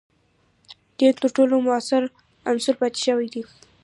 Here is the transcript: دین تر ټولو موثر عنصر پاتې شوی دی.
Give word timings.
دین 0.97 1.13
تر 1.21 1.29
ټولو 1.35 1.55
موثر 1.65 2.03
عنصر 2.49 2.73
پاتې 2.79 2.99
شوی 3.05 3.27
دی. 3.33 3.41